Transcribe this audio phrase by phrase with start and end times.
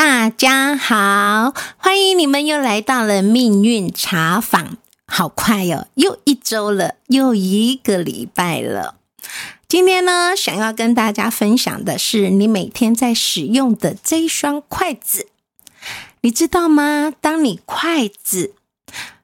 [0.00, 4.76] 大家好，欢迎你们又来到了命运茶坊。
[5.08, 8.94] 好快哦，又一周了，又一个礼拜了。
[9.66, 15.26] 今天呢，想要跟大家分享的是你每天在使用的这一双筷子，
[16.20, 17.12] 你知道吗？
[17.20, 18.54] 当你筷子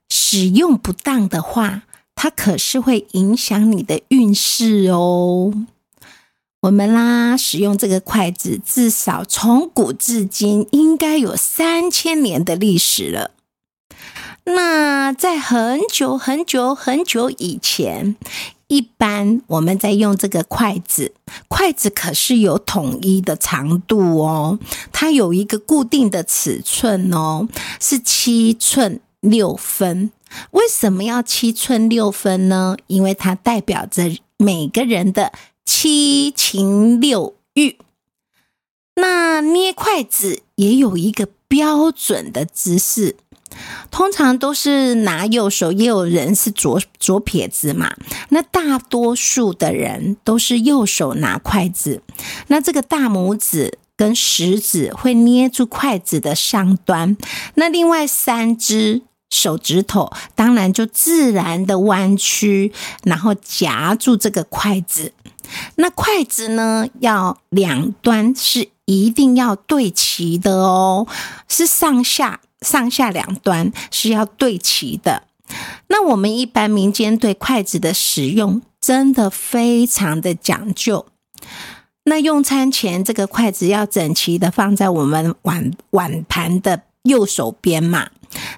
[0.09, 1.83] 使用不当的话，
[2.17, 5.55] 它可是会影响你的运势哦。
[6.65, 13.33] 我们啦，使用这个筷子，至少从古至今应该有三千年的历史了。
[14.45, 18.17] 那在很久很久很久以前，
[18.69, 21.13] 一般我们在用这个筷子，
[21.49, 24.59] 筷子可是有统一的长度哦，
[24.91, 27.47] 它有一个固定的尺寸哦，
[27.79, 30.11] 是七寸六分。
[30.53, 32.75] 为什么要七寸六分呢？
[32.87, 34.05] 因为它代表着
[34.39, 35.31] 每个人的。
[35.65, 37.79] 七情六欲，
[38.97, 43.17] 那捏筷子也有一个标准的姿势，
[43.91, 47.95] 通常都是拿右手，也有人是左左撇子嘛。
[48.29, 52.03] 那大多数的人都是右手拿筷子，
[52.49, 57.17] 那这个大拇指跟食指会捏住筷子的上端，
[57.55, 65.13] 那另外三只手指头当然就自然的弯曲，然后夹住这个筷子。
[65.77, 66.87] 那筷子呢？
[67.01, 71.07] 要两端是一定要对齐的哦，
[71.49, 75.25] 是上下上下两端是要对齐的。
[75.89, 81.07] 那我们一般民间对筷子的使用真的非常的讲究。
[82.05, 88.11] 那用餐前，这个筷子要整齐的放在我们碗碗盘的右手边嘛。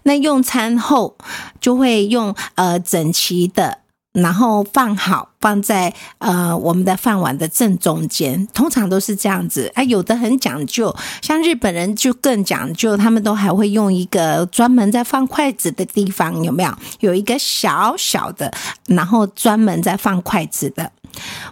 [0.02, 1.16] 那用餐后
[1.60, 3.78] 就会用呃整齐的。
[4.16, 9.70] 然后放好，放在呃我们的饭碗的正中间，通常都是这样子。
[9.74, 16.74] 哎，有的很讲究，像日本人就更讲究，他们都还会用一个专门在放筷子的地方，有没有？
[17.00, 18.50] 有一个小小的，
[18.86, 20.90] 然后专门在放筷子的。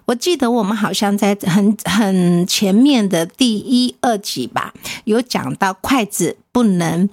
[0.06, 4.72] 我记得我们好像在很很前面的第一二集吧，
[5.04, 7.10] 有讲到筷子不能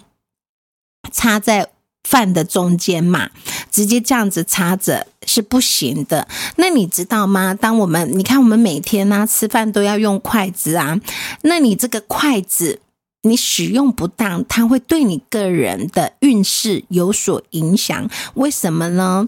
[1.12, 1.68] 插在。
[2.03, 3.30] 饭的中间嘛，
[3.72, 6.28] 直接这样子插着是不行的。
[6.58, 7.54] 那你知道吗？
[7.54, 11.00] 当我们你看我们每天呢吃饭都要用筷子啊，
[11.44, 12.82] 那你这个筷子
[13.24, 18.09] 你使用不当，它会对你个人的运势有所影响。
[18.36, 19.28] 为什么呢？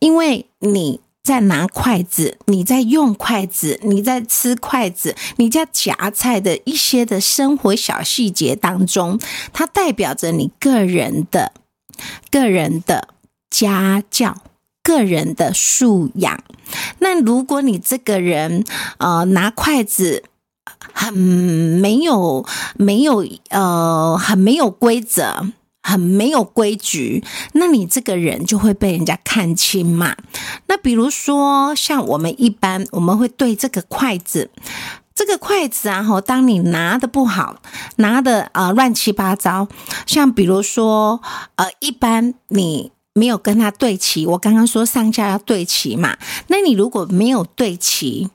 [0.00, 9.18] 因为你在拿筷子，你在用筷子，你在吃筷子，你在夹菜的一些的生活小细节当中，
[9.52, 11.52] 它代表着你个人的。
[12.28, 13.13] 个人的
[13.54, 14.36] 家教，
[14.82, 16.42] 个人的素养。
[16.98, 18.64] 那如果你这个人
[18.98, 20.24] 呃拿筷子
[20.92, 22.44] 很没有
[22.74, 25.52] 没有呃很没有规则，
[25.84, 27.22] 很没有规矩，
[27.52, 30.16] 那你这个人就会被人家看轻嘛。
[30.66, 34.50] 那比如说像我们一般，我们会对这个筷子。
[35.16, 37.62] 这个筷子啊，哈，当你拿的不好，
[37.98, 39.68] 拿的啊乱七八糟，
[40.06, 41.22] 像比如说，
[41.54, 48.28] 呃，一般你没有跟它对齐，我刚刚说上下要对齐嘛，那你如果没有对齐，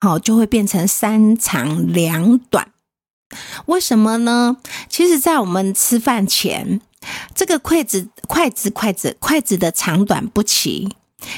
[0.00, 2.68] 好，就会变成三长两短。
[3.66, 4.58] 为什么呢？
[4.88, 6.80] 其实，在我们吃饭前，
[7.34, 10.94] 这个筷子、筷子、筷子、筷子的长短不齐，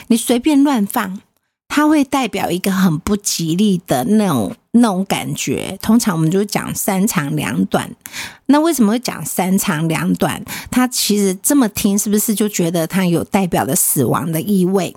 [0.09, 1.21] 你随便乱放。
[1.69, 5.79] 它会代表一个很不吉利的那种那种感觉。
[5.83, 7.91] 通常我们就讲三长两短。
[8.47, 10.43] 那为什么会讲三长两短？
[10.71, 14.95] 它其实这么听，是不是就觉得它有代表的死亡的意味？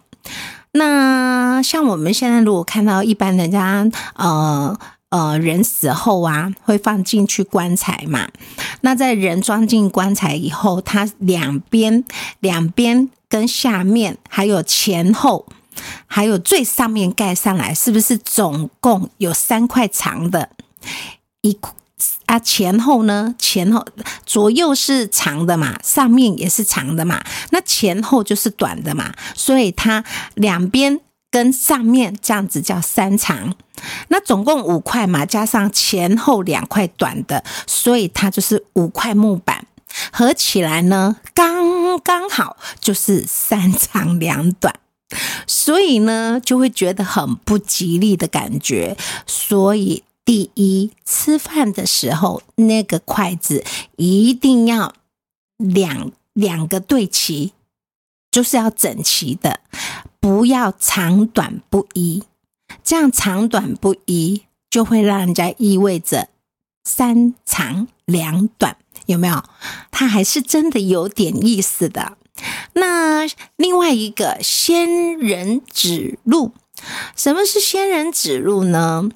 [0.73, 4.77] 那像我们现在如果看到一般人家呃
[5.09, 8.29] 呃人死后啊，会放进去棺材嘛？
[8.81, 12.03] 那在人装进棺材以后，它两边
[12.39, 15.47] 两边跟下面还有前后。
[16.07, 20.49] 还有最上面盖上来，是不是总共有三块长的？
[21.41, 21.57] 一
[22.25, 23.35] 啊前后呢？
[23.37, 23.85] 前后
[24.25, 30.03] 左右是长的嘛，上面也是长的嘛，那前后就是短的嘛，所以它
[30.35, 30.99] 两边
[31.31, 33.55] 跟上面这样子叫三长。
[34.09, 39.65] 那总共五块嘛，加上前后两块短的，所以它就是五块木板
[40.11, 44.75] 合起来呢，刚刚好就是三长两短。
[45.47, 48.95] 所以呢，就会觉得很不吉利的感觉。
[49.25, 53.63] 所以，第一，吃饭的时候，那个筷子
[53.95, 54.93] 一定要
[55.57, 57.53] 两两个对齐，
[58.29, 59.61] 就是要整齐的，
[60.19, 62.23] 不要长短不一。
[62.83, 66.29] 这样长短不一，就会让人家意味着
[66.83, 68.77] 三长两短，
[69.07, 69.43] 有没有？
[69.89, 72.18] 它还是真的有点意思的。
[72.73, 76.53] 那另外一个仙人指路，
[77.15, 79.09] 什么是仙人指路呢？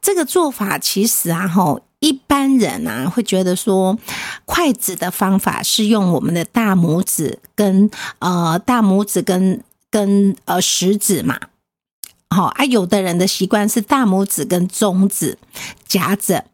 [0.00, 3.98] 这个做法其实啊，吼，一般人啊会觉得说，
[4.44, 7.90] 筷子的方法是用我们的大拇指跟
[8.20, 11.38] 呃大拇指跟跟呃食指嘛。
[12.32, 15.36] 好啊，有的人的习惯是大拇指跟中指
[15.88, 16.44] 夹着，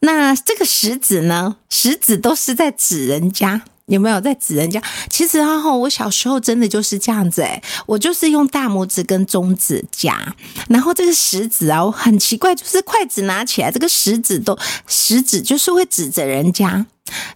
[0.00, 1.56] 那这个食指呢？
[1.70, 4.82] 食指都是在指人家，有没有在指人家？
[5.10, 10.34] 其实啊，我小时候真的就是这样子诶我就是用大拇指跟中指夹，
[10.68, 16.86] 然后这个食指啊，我很奇怪，就是筷子拿起来，这个食指都食指就是会指着人家，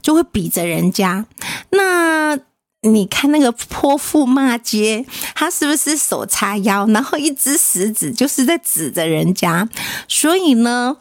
[0.01, 1.27] 就会比着人家，
[1.71, 2.39] 那。
[2.83, 5.05] 你看那个泼妇骂街，
[5.35, 9.69] 他是不是手叉腰，然后一只食指就是在指着人家？
[10.07, 10.97] 所以呢，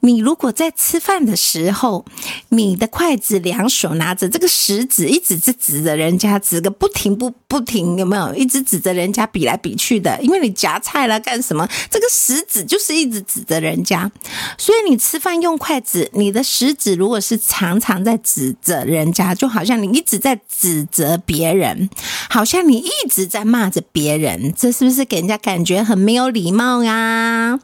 [0.00, 2.04] 你如果在吃饭的时候，
[2.50, 8.34] 你的筷子两手拿着这个食指，一直是指着人家，指个不停不不停，有没有？
[8.34, 11.68] 一直指着人家比来比去的，因为你夹菜了干什么？
[11.88, 14.10] 这个食指就是一直指着人家，
[14.58, 21.18] 所以你吃饭用筷子，你的食指如果是常常在指着人家，就好像你一直在指责。
[21.26, 21.88] 别人
[22.28, 27.58] 好像你一直在骂着别人，这是不是给人家感觉很没有礼貌呀？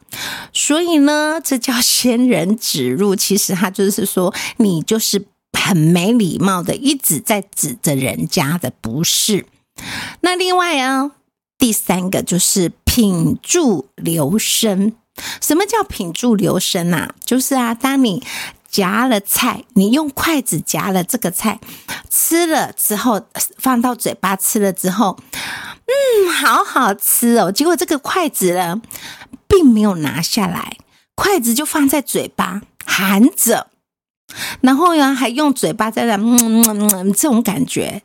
[0.52, 3.14] 所以呢，这叫仙人指路。
[3.14, 9.46] 其实他就是说，你就是很没礼貌的，一直在指着人家的不是。
[10.20, 11.12] 那另外啊，
[11.58, 14.92] 第三个就是品住留声。
[15.40, 17.14] 什么叫品住留声啊？
[17.24, 18.22] 就是啊，当你。
[18.70, 21.58] 夹了菜，你用筷子夹了这个菜，
[22.08, 23.20] 吃了之后
[23.58, 27.50] 放到嘴巴吃了之后，嗯，好好吃哦。
[27.50, 28.80] 结果这个筷子呢，
[29.48, 30.76] 并没有拿下来，
[31.16, 33.66] 筷子就放在嘴巴含着，
[34.60, 38.00] 然后呢，还用嘴巴在那嗯嗯嗯这种感觉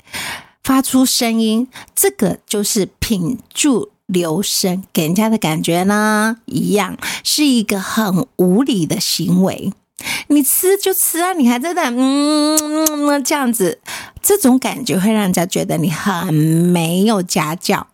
[0.66, 9.72] 发出声音，这个就是品住留声，给人家的感觉呢，一样是一个很无理的行为。
[10.30, 13.80] 你吃就吃啊，你还在那嗯这样子，
[14.24, 17.86] 这种感觉会让人家觉得你很没有家教，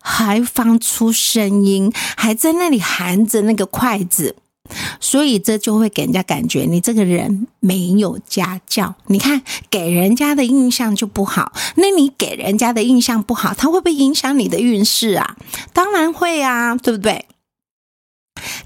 [0.00, 4.36] 还放出声音，还在那里含着那个筷子，
[5.00, 8.94] 所以这就会给人家感觉你这个人没有家教。
[9.06, 15.36] 你看给人家的印象就不好，那你给人家的印象不好，他会不会影响你的运势啊？
[15.72, 17.26] 当然会啊，对不对？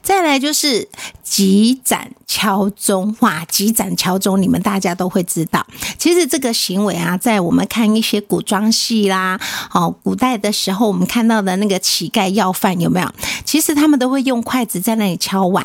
[0.03, 0.89] 再来就是
[1.23, 3.45] 积攒敲钟，哇！
[3.47, 5.67] 急斩敲钟，你们大家都会知道。
[5.99, 9.41] 其实这个行为啊，在我们看一些古装戏啦，
[9.73, 13.09] 哦，古代的时候，我们看到的那个乞丐要饭有没有？
[13.45, 15.65] 其实他们都会用筷子在那里敲碗。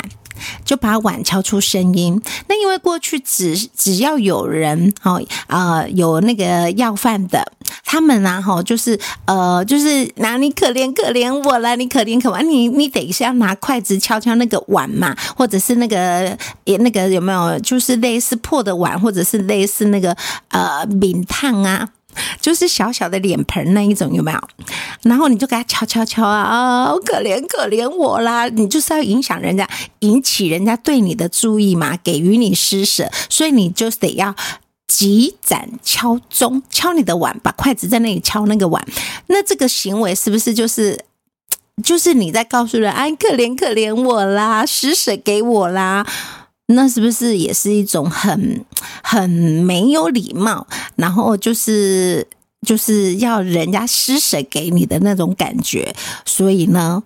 [0.64, 2.20] 就把碗敲出声音。
[2.48, 7.52] 那因为过去只只要有人哦啊有那个要饭的，
[7.84, 20.16] 他们啊哈就是呃就是拿你可怜可怜我了，你可怜可怜你你等一下拿筷子敲敲那个碗嘛，或者是那个也那个有没有就是类似破的碗，或者是类似那个
[20.48, 21.88] 呃饼烫啊。
[22.42, 24.38] 就是小小的脸盆那一种有没有？
[25.00, 26.92] 然后你就给他敲敲敲啊啊！
[27.06, 28.46] 可怜可怜我啦！
[28.48, 29.66] 你就是要影响人家，
[30.00, 34.36] 引起人家对你的注意嘛，给予你施舍，所以你就得要
[34.86, 38.86] 急斩敲钟，敲你的碗，把筷子在那里敲那个碗。
[39.28, 41.02] 那这个行为是不是就是
[41.82, 46.06] 就是你在告诉人，哎，可怜可怜我啦，施舍给我啦？
[46.74, 48.64] 那是不是也是一种很
[49.02, 52.26] 很没有礼貌，然后就是
[52.66, 55.94] 就是要人家施舍给你的那种感觉？
[56.24, 57.02] 所以呢，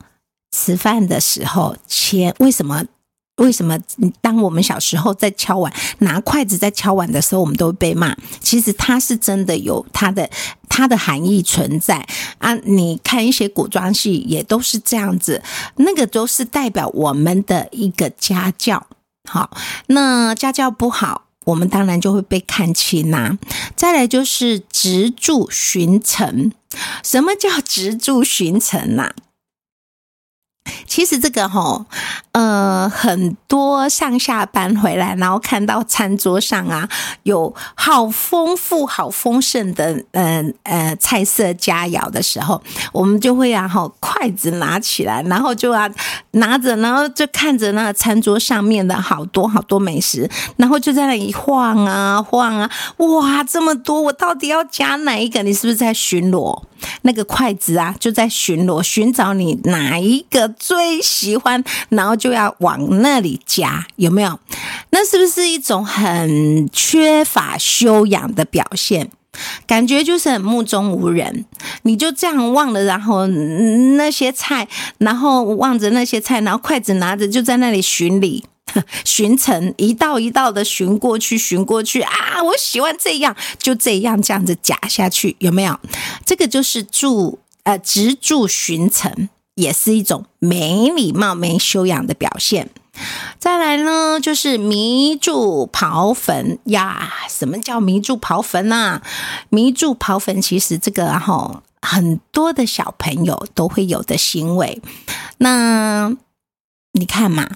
[0.50, 2.84] 吃饭的时候，切为什么
[3.36, 3.78] 为什么？
[4.22, 8.16] 当我们小时候在敲碗，拿筷子在敲碗的时候，我们都会被骂。
[8.40, 10.28] 其实它是真的有它的
[10.70, 12.06] 它的含义存在
[12.38, 12.54] 啊！
[12.64, 15.42] 你看一些古装戏，也都是这样子，
[15.76, 18.86] 那个都是代表我们的一个家教。
[19.26, 19.50] 好，
[19.88, 23.36] 那家教不好，我们当然就会被看轻啦。
[23.74, 26.52] 再来就是执著寻成，
[27.02, 29.12] 什么叫执著寻成呐？
[30.86, 31.84] 其实这个哈，
[32.32, 36.88] 呃，很多上下班回来，然后看到餐桌上啊
[37.22, 45.88] 有好丰富、好丰盛的，嗯呃菜色佳肴的时候，我们就会啊哈筷子拿起来，然后就啊
[46.32, 55.42] 拿着，然后就看着那个餐桌上面的好多好多美食，然后就在那里晃啊晃啊，哇，这么多，我到底要夹哪一个？
[55.42, 56.62] 你是不是在巡逻？
[57.02, 60.54] 那个筷子啊，就在巡逻，寻找你哪一个。
[60.58, 64.38] 最喜欢，然后就要往那里夹，有没有？
[64.90, 69.10] 那是不是一种很缺乏修养的表现？
[69.66, 71.44] 感觉就是很目中无人，
[71.82, 78.46] 你就这样望了，然后那些菜，然后望着那些菜，然后筷子拿着就在那里巡礼、
[79.04, 82.42] 巡城，一道一道的巡过去，巡过去啊！
[82.42, 85.78] 我喜欢这样，就这样这样子夹下去，有没有？
[86.24, 92.70] 这个就是住呃直住巡城，也是一种没礼貌、没修养的表现。
[93.38, 97.12] 再来呢，就是迷住刨坟呀。
[97.28, 99.02] 什么叫迷住刨坟啊？
[99.50, 104.80] 迷住刨坟，其实这个哈，很多的小朋友都会有的行为。
[105.38, 106.14] 那
[106.92, 107.50] 你看嘛。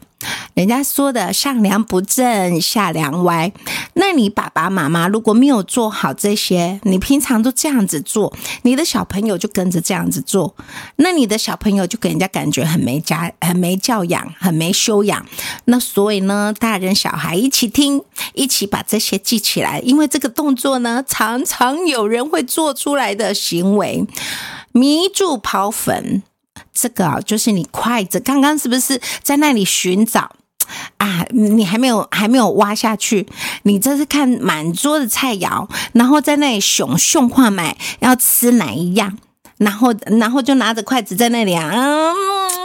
[0.55, 3.53] 人家说的上梁不正下梁歪，
[3.95, 10.55] 那你爸爸妈妈如果没有做好这些，你平常都这样子做，你的小朋友就跟着这样子做，
[10.97, 15.25] 那你的小朋友就给人家感觉很没家、很没教养、很没修养。
[15.67, 18.03] 那所以呢，大人小孩一起听，
[18.35, 24.05] 一起把这些记起来，因为这个动作呢，常常有人会做出来的行为，
[24.73, 26.23] 迷住跑粉。
[26.73, 30.31] 这个啊，就是你筷子刚刚是不是在那里寻找
[30.99, 31.25] 啊？
[31.31, 33.27] 你还没有还没有挖下去，
[33.63, 39.17] 你这是看满桌的菜肴，然后在那里熊熊化买要吃哪一样，
[39.59, 41.71] 然后然后就拿着筷子在那里啊，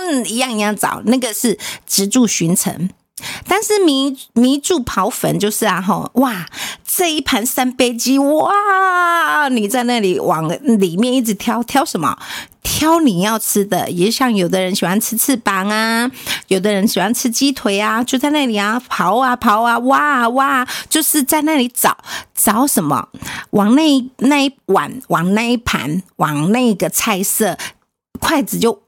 [0.09, 2.89] 嗯，一样一样找，那个是直住寻城。
[3.47, 6.45] 但是迷迷住刨坟就是啊吼哇
[6.85, 12.17] 这一盘三杯鸡哇你在那里往里面一直挑挑什么
[12.63, 16.09] 挑你要吃的也像有的人喜欢吃翅膀啊
[16.47, 21.97] 有的人喜欢吃鸡腿啊就在那里啊刨啊刨啊挖啊挖就是在那里找
[22.33, 23.09] 找什么
[23.51, 23.83] 往那
[24.17, 27.57] 那一碗往那一盘往那个菜色
[28.19, 28.84] 筷子就。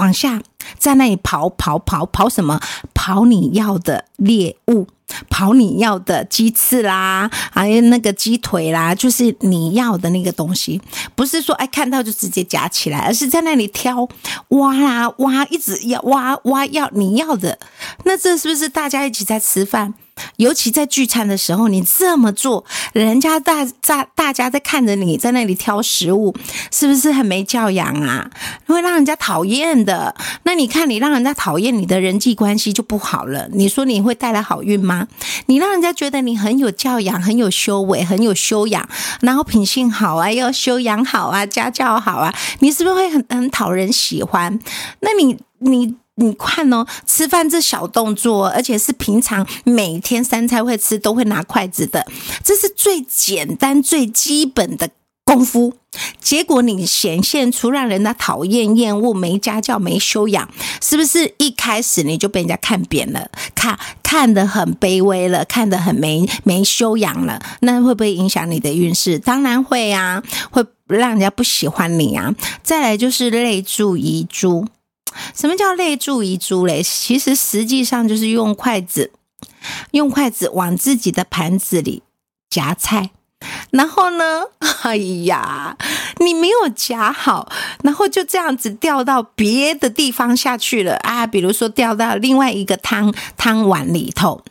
[0.00, 0.42] 往下，
[0.78, 2.58] 在那里跑跑跑跑什么？
[2.94, 4.86] 跑你要的猎物，
[5.28, 10.80] 跑你要的鸡翅啦，还有那个鸡腿啦，就是你要的那个东西。
[11.14, 14.08] 不是说哎看到就直接夹起来，而是在那里挑
[14.48, 17.58] 挖啦挖，一直要挖挖要你要的。
[18.04, 19.92] 那这是不是大家一起在吃饭？
[20.36, 26.34] 尤其在聚餐的时候，你这么做，人家大大大家在看着你在那里挑食物，
[26.70, 28.30] 是不是很没教养啊？
[28.66, 30.14] 会让人家讨厌的。
[30.44, 33.48] 那你看，你让人家讨厌，你的人际关系就不好了。
[33.52, 35.06] 你说你会带来好运吗？
[35.46, 38.88] 你让人家觉得你很有教养、很有修为、很有修养，
[39.20, 44.58] 然后品性好啊，要修养好啊，家教好啊，你是不是会很很讨人喜欢？
[45.00, 45.96] 那你你。
[46.20, 52.06] 你看哦，吃饭这小动作，而且是平常每天三餐会吃，都会拿筷子的，
[52.44, 54.90] 这是最简单、最基本的
[55.24, 55.74] 功夫。
[56.20, 60.48] 结果你显现出让人家讨厌、厌恶、没家教、没修养，
[60.80, 67.42] 是不是一开始你就被人家看扁了，看看得很卑微了，看得很没没修养了？
[67.60, 69.18] 那会不会影响你的运势？
[69.18, 72.34] 当然会啊，会让人家不喜欢你啊。
[72.62, 74.66] 再来就是泪注遗珠。
[75.34, 76.82] 什么叫泪注遗珠嘞？
[76.82, 79.12] 其实实际上就是用筷子，
[79.92, 82.02] 用筷子往自己的盘子里
[82.48, 83.10] 夹菜，
[83.70, 84.44] 然后呢，
[84.82, 85.76] 哎呀，
[86.18, 87.50] 你没有夹好，
[87.82, 91.26] 然后就这样子掉到别的地方下去了啊！
[91.26, 94.42] 比如说掉到另外一个汤汤碗里头，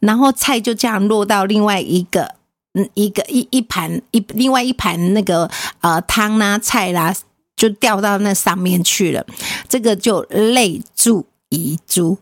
[0.00, 2.34] 然后菜就这样落到另外一个
[2.74, 7.14] 嗯一个一一盘一另外一盘那个呃汤啦菜啦。
[7.56, 9.26] 就掉到那上面去了，
[9.68, 12.18] 这个就泪注遗珠，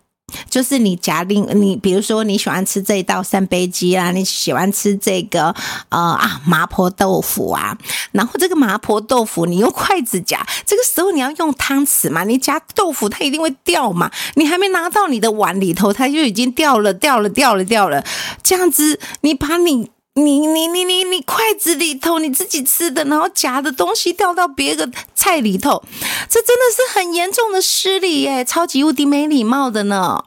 [0.49, 5.55] 就是你夹另你，比如说你喜欢吃这一道三杯鸡啊，你喜欢吃这个
[5.89, 7.77] 呃啊麻婆豆腐啊，
[8.13, 18.05] 然后这个麻婆豆腐你用筷子夹，这个时候你要用汤匙嘛，你夹豆腐它一定会掉嘛，你还没拿到你的碗里头，它就已经掉了掉了掉了掉了，
[18.43, 19.91] 这样子你把你。
[20.17, 25.83] 你你你你你筷子里头你自己吃的，然后夹的东西掉到别个菜里头，
[26.29, 30.23] 这真的是很严重的失礼耶，超级无敌没礼貌的呢。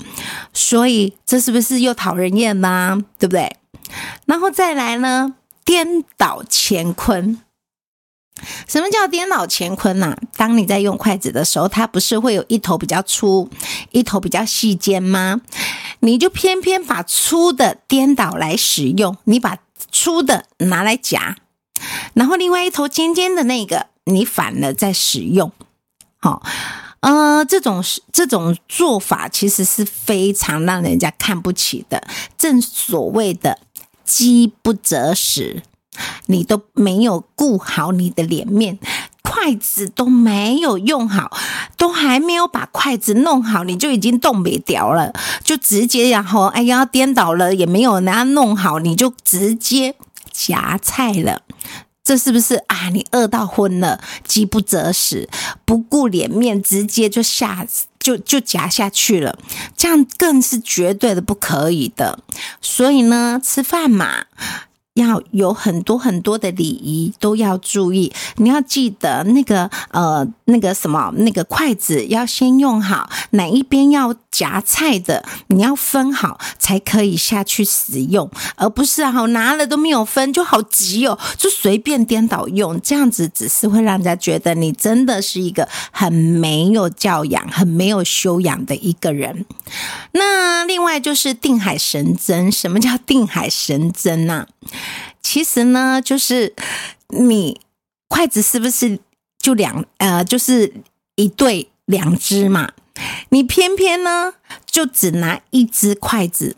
[0.53, 3.01] 所以这是不是又讨人厌呢？
[3.17, 3.55] 对不对？
[4.25, 7.41] 然后再来呢，颠倒乾坤。
[8.67, 10.17] 什么叫颠倒乾坤呢？
[10.35, 13.49] 当你在用筷子的时候，它不是会有一头比较粗，
[13.91, 15.39] 一头比较细尖吗？
[16.01, 19.57] 你就偏偏把粗的颠倒来使用，你把。
[19.91, 21.37] 粗的拿来夹，
[22.13, 25.51] 然后另外一头尖尖的那个你反了再使用，
[26.17, 26.41] 好，
[27.01, 32.07] 呃，这种这种做法其实是非常让人家看不起的。
[32.37, 33.59] 正所谓的
[34.03, 35.61] 饥不择食，
[36.27, 38.79] 你都没有顾好你的脸面，
[39.27, 41.37] 筷子都没有用好，
[41.75, 49.95] 都还没有把筷子弄好，你就已经动没掉了，就直接然后哎呀颠倒了，也没有拿弄好，你就直接
[50.31, 51.41] 夹菜了。
[52.03, 52.87] 这是不是啊？
[52.93, 55.27] 你饿到昏了，饥不择食，
[55.65, 57.67] 不顾脸面，直接就下
[57.99, 59.37] 就就夹下去了，
[59.75, 62.19] 这样更是绝对的不可以的。
[62.61, 64.23] 所以呢，吃饭嘛。
[64.97, 89.45] 要有很多很多的礼仪都要注意，你要记得那个呃那个什么那个筷子要先用好，哪一边要夹菜的你要分好才可以下去使用，而不是啊拿了都没有分就好急哦，就随便颠倒用，这样子只是会让人家觉得你真的是一个很没有教养、很没有修养的一个人。
[90.13, 94.47] 那另外就是定海神针，什么叫定海神针呢？
[95.37, 96.55] 其实呢，就是
[97.09, 97.61] 你
[98.07, 98.99] 筷子是不是
[99.37, 100.73] 就两呃，就是
[101.13, 102.71] 一对两只嘛？
[103.29, 104.33] 你偏偏呢
[104.65, 106.55] 就只拿一只筷子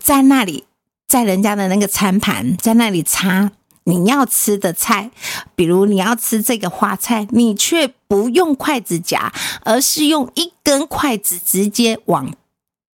[0.00, 0.64] 在那里，
[1.06, 3.52] 在人家的那个餐盘在那里插
[3.84, 5.12] 你要吃的菜，
[5.54, 9.32] 比如你要吃这个花菜，你却不用筷子夹，
[9.62, 12.34] 而是用一根筷子直接往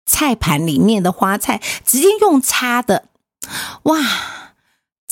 [0.04, 3.06] 菜盘里面的花菜直接用插的，
[3.84, 4.00] 哇！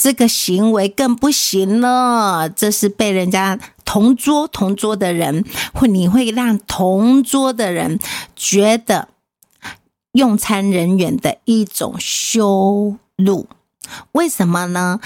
[0.02, 8.00] 这个行为更不行了，这是被人家同桌同桌的人，会你会让同桌的人
[8.34, 9.10] 觉得
[10.14, 13.48] 用餐人员的一种羞辱。
[14.14, 15.02] 为什么呢？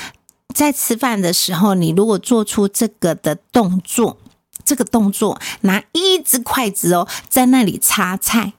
[0.53, 4.17] 在吃饭的时候，你如果做出这个的动作，
[4.63, 8.53] 这个动作拿一只筷子哦，在那里插菜。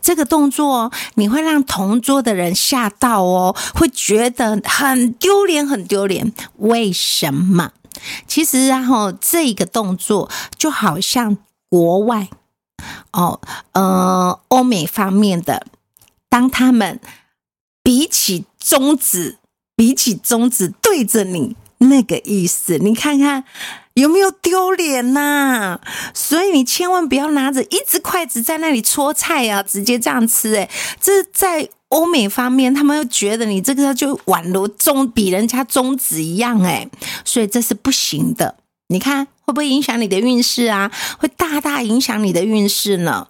[0.00, 6.32] 这个动作你会让同桌的人吓到哦，会觉得很丢脸，很丢脸。
[6.56, 7.72] 为什么？
[8.26, 11.36] 其实，然后这个动作就好像
[11.68, 12.28] 国外
[13.12, 13.40] 哦，
[13.72, 15.66] 呃，欧美方面的，
[16.28, 16.98] 当他们
[17.82, 19.38] 比起中指，
[19.76, 23.44] 比起中指对着你那个意思，你看看。
[23.94, 25.78] 有没有丢脸呐？
[26.14, 30.54] 所以你千万不要拿着一只筷子在那里戳菜啊，直接这样吃。
[30.54, 36.88] 诶这在欧美方面，他们又觉得你这个就宛如中比人家中指一样，诶
[37.24, 38.56] 所以这是不行的。
[38.88, 40.88] 你看会不会影响你的运势啊？
[41.18, 43.26] 会大大影响你的运势呢。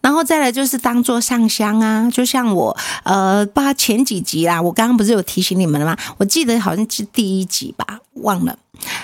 [0.00, 5.94] 然后再来就是当做上香啊，就像我呃，不知道前几集啦，我刚刚不是有提醒你们了吗？
[6.16, 8.58] 我记得好像是第一集吧，忘了。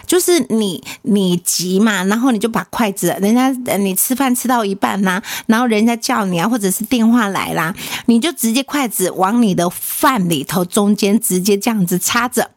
[0.06, 7.74] 就是你你急嘛，然后你就把筷子，人家你吃饭吃到一半啦，然后人家叫你啊，或者是电话来啦，
[8.06, 12.52] 你就直接筷子往你的饭里头中间直接这样子插着，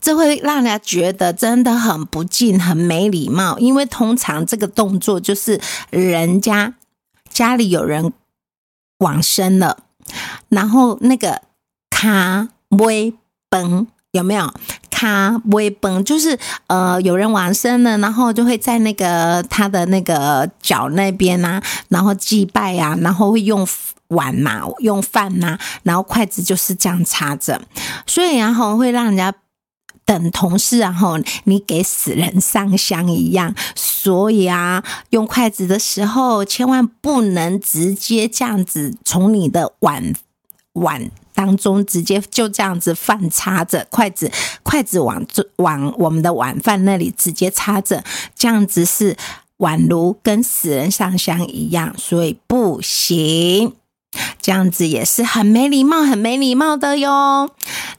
[0.00, 3.58] 这会让人家觉得真的很不敬、很没礼貌。
[3.58, 6.74] 因为通常这个动作就是人家
[7.28, 8.12] 家里有人
[8.98, 9.78] 往生了，
[10.48, 11.42] 然后那个
[11.90, 13.14] 卡微
[13.48, 14.52] 崩有没有？
[14.90, 23.64] 他不会崩，就是呃，有人往生了，然后就会在那个他的那个脚那边呐，然后祭拜呀，然后会用
[24.08, 27.62] 碗呐，用饭呐，然后筷子就是这样插着，
[28.08, 29.32] 所以然后会让人家
[30.08, 40.14] 等同事，然后你给死人上香一样，所以啊，用筷子的时候千万不能直接这样子从你的碗
[40.72, 41.10] 碗。
[41.34, 44.28] 当中直接就这样子饭插着筷子，
[44.64, 45.24] 筷子往
[45.58, 48.02] 往我们的晚饭那里直接插着，
[48.34, 49.16] 这样子是
[49.58, 53.74] 宛如跟死人上香一样，所以不行。
[54.42, 57.50] 这样子也是很没礼貌、很没礼貌的哟。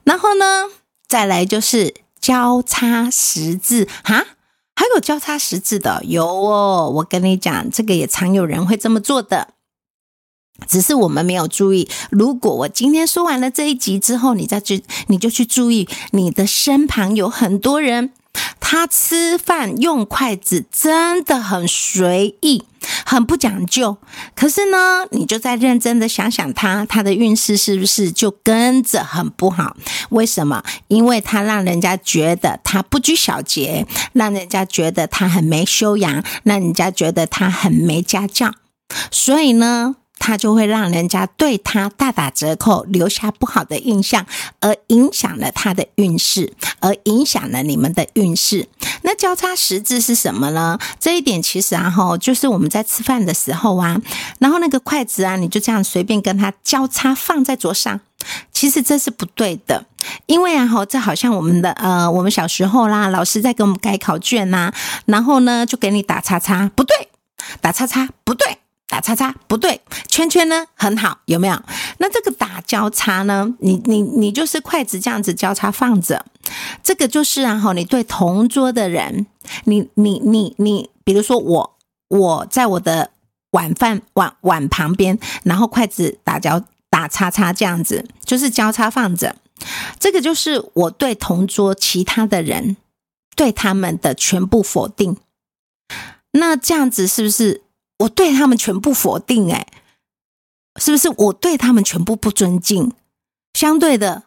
[0.04, 0.66] 然后呢，
[1.10, 4.26] 再来就是交叉十字哈，
[4.76, 6.90] 还有交叉十字的有哦。
[6.98, 9.56] 我跟你讲，这个也常有人会这么做的。
[10.68, 11.90] 只是我们没有注意。
[12.12, 18.12] 如果我今天说完了这一集之后，你再去，你就去注意，你的身旁有很多人，
[18.60, 22.64] 他吃饭用筷子真的很随意，
[23.06, 23.98] 很不讲究。
[24.36, 29.76] 可是呢，你就在认真的想想他，他的运势是不是就跟着很不好？
[30.10, 30.64] 为什么？
[30.88, 38.52] 因为他让人家觉得他不拘小节，让人家觉得他很没修养，让人家觉得他很没家教。
[39.12, 39.96] 所以呢？
[40.20, 44.26] 他就会让人家对他大打折扣，留下不好的印象，
[44.60, 48.68] 而影响了他的运势，而影响了你们的运势。
[49.02, 50.78] 那交叉十字是什么呢？
[51.00, 54.00] 这一点其实啊，哈，就是我们在吃饭的时候啊，
[54.40, 58.00] 然后那个筷子啊，你就这样随便跟它交叉放在桌上，
[58.52, 59.86] 其实这是不对的，
[60.26, 64.72] 因为啊，哈，这好像我们的呃，我们小时候啦，老师在给我们改考卷呐，
[65.06, 67.10] 然后呢，就给你打叉叉，不对。
[67.62, 68.59] 打叉叉不对，
[68.90, 71.62] 打叉叉不对，圈圈呢很好，有没有？
[72.00, 73.56] 那这个打交叉呢？
[73.60, 76.26] 你你你就是筷子这样子交叉放着，
[76.82, 79.28] 这个就是然后你对同桌的人，
[79.66, 81.78] 你你你你，比如说我
[82.10, 83.12] 我在我的
[83.52, 89.36] 碗饭碗碗旁边，然后筷子打交打叉叉这样子，就是交叉放着，
[90.00, 92.76] 这个就是我对同桌其他的人
[93.36, 95.16] 对他们的全部否定。
[96.32, 97.62] 那这样子是不是
[98.00, 99.52] 我对他们全部否定？
[99.52, 99.68] 哎，
[100.80, 102.92] 是不是我对他们全部不尊敬？
[103.54, 104.24] 相对的，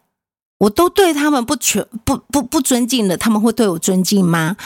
[0.58, 4.56] 我都对他们不全不不不尊敬了，他们会对我尊敬吗？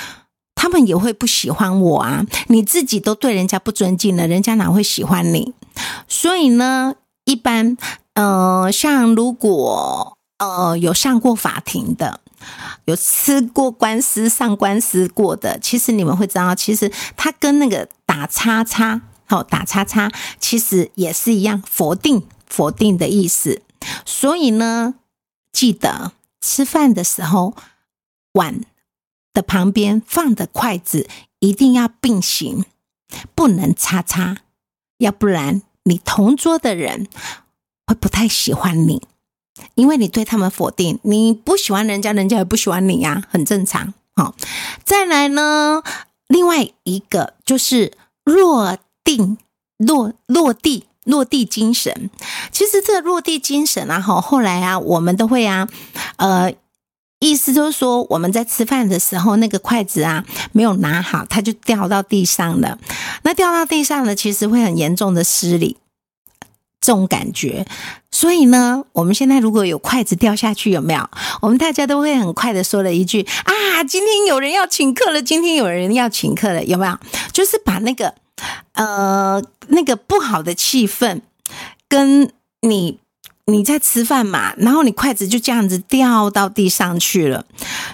[0.55, 2.25] 他们也会不喜欢我啊！
[2.49, 5.55] 你自己都对人家不尊敬了，人家哪会喜欢你？
[6.09, 7.77] 所以呢，一般
[8.14, 12.21] 呃，像如果呃有上过法庭的。
[12.85, 23.62] 有吃过官司、上官司过的，其实你们会知道，其实它跟那个打叉叉，好打叉叉，其实也是一样，否定、否定的意思。
[24.05, 24.94] 所以呢，
[25.53, 27.55] 记得吃饭的时候，
[28.33, 28.61] 碗
[29.33, 31.09] 的旁边放的筷子
[31.40, 32.64] 一定要并行，
[33.35, 34.38] 不能叉叉，
[34.99, 37.07] 要不然你同桌的人
[37.87, 39.07] 会不太喜欢你。
[39.75, 43.95] 因为你对他们否定，你不喜欢人家，人家也不喜欢你呀，很正常。
[44.14, 44.35] 好，
[44.85, 45.83] 再来呢，
[46.29, 47.92] 另外一个就是
[48.25, 49.38] 落定
[49.77, 52.11] 落落地落地精神。
[52.51, 55.69] 其实这落地精神啊，哈，后来啊，我们都会啊，
[56.16, 56.53] 呃，
[57.21, 62.79] 意思就是说，我们在吃饭的时候，那个筷子啊没有拿好，它就掉到地上了。
[63.23, 65.77] 那掉到地上了，其实会很严重的失礼。
[66.81, 67.67] 这种感觉，
[68.12, 71.11] 所以呢，我们现在如果有筷子掉下去，有没有？
[71.41, 76.97] 我们大家都会很快的说了一句：“啊，今天有人要请客了，今天有人要请客了，有没有？”
[77.33, 78.15] 就是把那个
[78.75, 81.23] 呃那个不好的气氛，
[81.89, 83.01] 跟你
[83.47, 87.47] 你在吃饭嘛，然后你筷子就这样子掉到地上去了，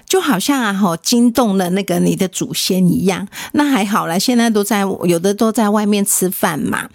[0.06, 3.26] 就好像啊吼惊动了那个你的祖先一样。
[3.52, 6.90] 那还好了，现在都在有的都在外面吃饭嘛，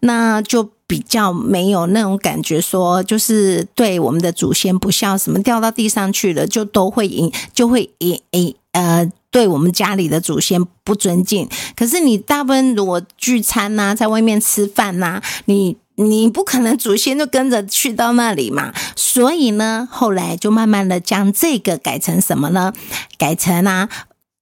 [0.00, 0.70] 那就。
[0.90, 11.48] 比较没有那种感觉，说就是对我们的祖先不孝，什么掉到地上去了，就都会引，就会引引呃，对我们家里的祖先不尊敬。
[11.76, 18.72] 可是你大部分如果聚餐呐，在外面吃饭呐，你你不可能祖先就跟着去到那里嘛。
[18.96, 22.72] 所以呢，后来就慢慢的将这个改成什么呢？
[23.16, 23.88] 改成啊，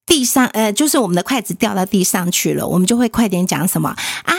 [0.07, 3.91] 地上呃，就是我们的筷子掉到地上去了，我们就会快点讲什么
[4.25, 4.35] 啊。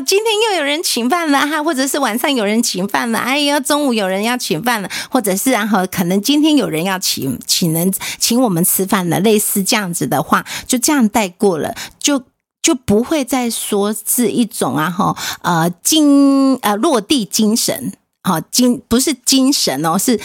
[0.00, 12.22] 今天又有人请饭了哈，或者是晚上有人请饭了，哎呀，中午有人要请饭了，或者是然后可能今天有人要请请人请我们吃饭了，类似这样子的话，就这样带过了，就
[12.62, 20.18] 就不会再说是一种啊哈呃精呃落地精神，好精不是精神哦，是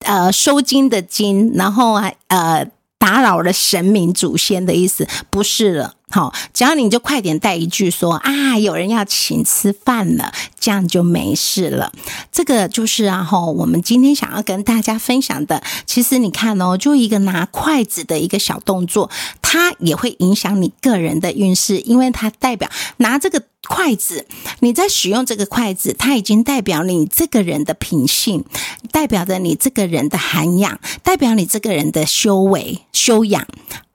[0.00, 2.66] 呃收金的金，然后啊呃
[2.98, 5.94] 打扰了神明祖先的意思，不是了。
[6.14, 11.92] 好，只要你就快点带一句说啊，有人要请吃饭了，这样就没事了。
[12.30, 15.60] 这个就是啊，哈，我们今天想要跟大家分享的。
[15.86, 19.10] 其实你看哦，就一个拿筷子的一个小动作，
[19.42, 24.24] 它也会影响你个人的运势，因为它代表拿这个筷子，
[24.60, 28.44] 你在使用这个筷子，它已经代表你这个人的品性，
[28.92, 33.44] 代表着你这个人的涵养，代表你这个人的修为、修养、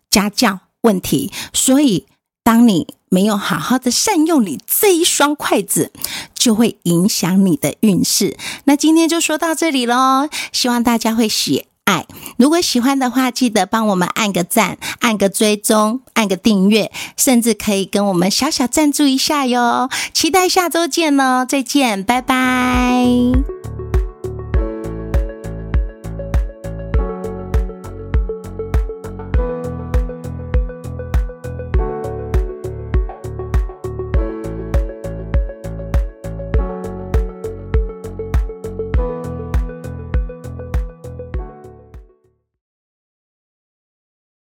[0.10, 0.60] 家教。
[0.84, 2.06] 问题，所以
[2.50, 5.92] 当你没有好好的善用你这一双筷子，
[6.34, 8.36] 就会影响你的运势。
[8.64, 12.08] 那今天就说到这里喽，希望大家会喜爱。
[12.40, 19.88] 如果喜欢的话，记得帮我们按个赞、按个追踪、按个订阅，甚至可以跟我们小小赞助一下哟。
[20.12, 23.06] 期待下周见喽，再见，拜拜。